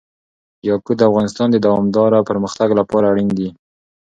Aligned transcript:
یاقوت 0.67 0.97
د 0.99 1.01
افغانستان 1.09 1.47
د 1.51 1.57
دوامداره 1.65 2.27
پرمختګ 2.29 2.69
لپاره 2.79 3.05
اړین 3.11 3.29
دي. 3.37 3.49